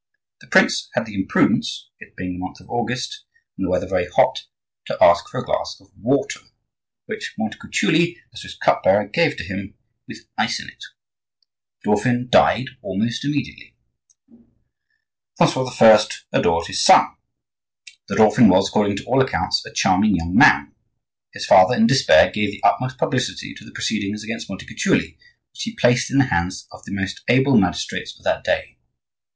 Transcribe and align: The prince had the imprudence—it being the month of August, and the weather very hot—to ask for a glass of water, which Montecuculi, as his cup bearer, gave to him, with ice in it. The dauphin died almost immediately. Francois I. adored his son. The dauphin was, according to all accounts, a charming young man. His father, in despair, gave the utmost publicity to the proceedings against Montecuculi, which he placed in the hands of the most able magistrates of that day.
The 0.39 0.47
prince 0.47 0.89
had 0.95 1.05
the 1.05 1.13
imprudence—it 1.13 2.15
being 2.15 2.33
the 2.33 2.39
month 2.39 2.59
of 2.59 2.67
August, 2.71 3.23
and 3.55 3.67
the 3.67 3.69
weather 3.69 3.85
very 3.85 4.07
hot—to 4.07 4.97
ask 4.99 5.29
for 5.29 5.39
a 5.39 5.45
glass 5.45 5.77
of 5.79 5.91
water, 5.95 6.39
which 7.05 7.35
Montecuculi, 7.39 8.15
as 8.33 8.41
his 8.41 8.57
cup 8.57 8.81
bearer, 8.81 9.05
gave 9.05 9.37
to 9.37 9.43
him, 9.43 9.75
with 10.07 10.27
ice 10.39 10.59
in 10.59 10.69
it. 10.69 10.83
The 11.83 11.91
dauphin 11.91 12.29
died 12.31 12.69
almost 12.81 13.23
immediately. 13.23 13.75
Francois 15.37 15.69
I. 15.79 16.01
adored 16.33 16.65
his 16.65 16.81
son. 16.81 17.15
The 18.07 18.15
dauphin 18.15 18.47
was, 18.49 18.69
according 18.69 18.97
to 18.97 19.05
all 19.05 19.21
accounts, 19.21 19.63
a 19.67 19.71
charming 19.71 20.15
young 20.15 20.33
man. 20.35 20.73
His 21.31 21.45
father, 21.45 21.75
in 21.75 21.85
despair, 21.85 22.31
gave 22.31 22.49
the 22.49 22.63
utmost 22.63 22.97
publicity 22.97 23.53
to 23.53 23.63
the 23.63 23.71
proceedings 23.71 24.23
against 24.23 24.49
Montecuculi, 24.49 25.19
which 25.53 25.61
he 25.61 25.75
placed 25.75 26.09
in 26.09 26.17
the 26.17 26.23
hands 26.33 26.67
of 26.71 26.83
the 26.85 26.91
most 26.91 27.21
able 27.27 27.55
magistrates 27.55 28.17
of 28.17 28.23
that 28.23 28.43
day. 28.43 28.79